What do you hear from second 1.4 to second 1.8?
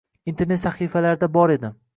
edi